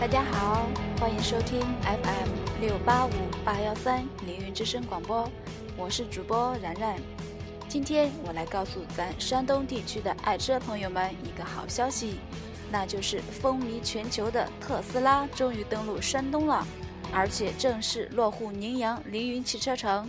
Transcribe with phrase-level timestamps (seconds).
[0.00, 0.66] 大家好，
[0.98, 3.10] 欢迎收听 FM 六八五
[3.44, 5.30] 八幺三凌云之声广播，
[5.76, 6.98] 我是主播然然。
[7.68, 12.14] 今天我来告诉咱山东地区的爱车朋友们一个好消息，
[12.72, 16.66] 那就是风靡全球的特斯拉终于登陆山东了，
[17.12, 20.08] 而且正式落户宁阳凌云汽车城。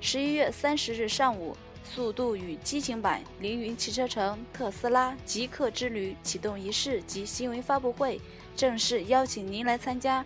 [0.00, 8.18] 十一月三十日上午，速度与激情版凌云汽车城特斯拉极客之旅启动仪式及新闻发布会。
[8.56, 10.24] 正式邀请您来参加，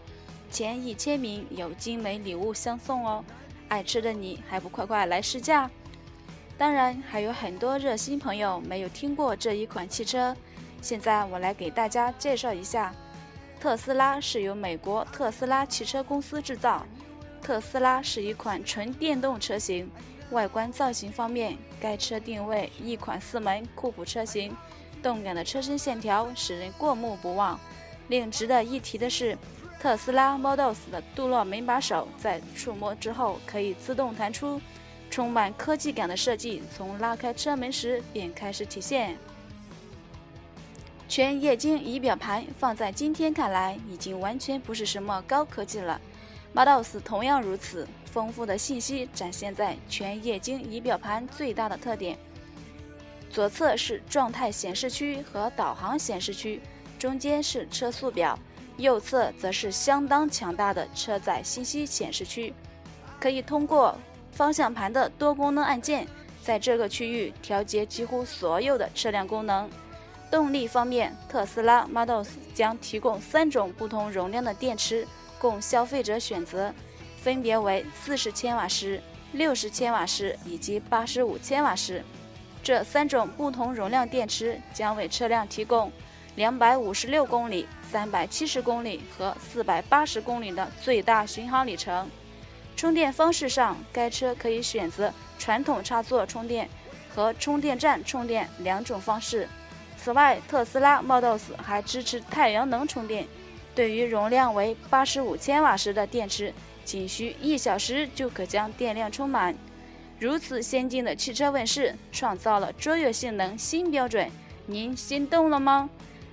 [0.50, 3.24] 前一千名有精美礼物相送哦！
[3.68, 5.68] 爱吃的你还不快快来试驾？
[6.56, 10.36] 当然，还有很多热心朋友没有听过这一款汽车，
[10.80, 12.94] 现在我来给大家介绍一下。
[13.58, 16.86] 特斯拉是由美国特斯拉汽车公司制造，
[17.42, 19.90] 特斯拉是一款纯电动车型。
[20.30, 24.56] 外观造型方面，该车定位一款四门酷普车型，
[25.02, 27.58] 动感的车身线条使人过目不忘。
[28.10, 29.38] 另值得一提的是，
[29.78, 34.60] 特斯拉 Model S 的镀铬门把手在触摸之后可以自动弹出，
[35.08, 39.16] 充满科技感的设计从拉开车门时便开始体现。
[41.08, 46.00] 全液晶仪表盘放在今天看来已经完全不是什么高科技了
[46.52, 52.18] ，Model S 同样如此，丰富的信息展现在全液晶仪表盘最大的特点。
[53.30, 56.60] 左侧是状态显示区和导航显示区。
[57.00, 58.38] 中间是车速表，
[58.76, 62.52] 右侧则是相当强大的车载信息显示区，
[63.18, 63.96] 可以通过
[64.32, 66.06] 方向盘的多功能按键，
[66.42, 69.66] 在这个区域调节几乎所有的车辆功能。
[70.30, 76.70] 动力方面，特斯拉 Model S 将提供三种不同容量的电池供消费者选择，
[77.22, 79.00] 分别为四十千瓦时、
[79.32, 82.04] 六十千瓦时以及八十五千瓦时。
[82.62, 85.90] 这三种不同容量电池将为车辆提供。
[86.36, 92.08] 两百五十六公里、三百七十公里和四百八十公里的最大巡航里程。
[92.76, 96.68] 充电方式上，该车可以选择传统插座充电
[97.14, 99.46] 和充电站充电两种方式。
[99.98, 103.26] 此外，特斯拉 Model S 还支持太阳能充电。
[103.74, 109.54] 对于容量为八十五千瓦时的电池，仅需一小时就可将电量充满。
[110.18, 114.30] 如此先进的汽车问世，创造了卓越性能新标准。
[114.66, 115.90] 您心动了吗？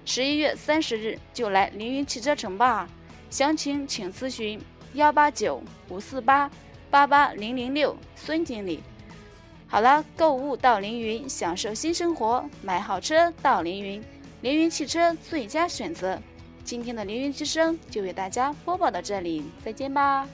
[0.07, 2.88] 十一月三十日就来凌云汽车城吧，
[3.29, 4.57] 详情请咨询
[4.94, 6.50] 幺八九五四八
[6.90, 8.81] 八八零零六孙经理。
[9.67, 14.01] 好了，购物到凌云，享受新生活，买好车到凌云，
[14.40, 16.17] 凌云汽车最佳选择。
[16.63, 20.25] 今天的凌云之声就为大家播报到这里，再见吧。